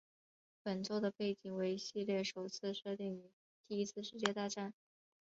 [0.63, 3.29] 本作的背景为系列首次设定于
[3.67, 4.73] 第一次世界大战。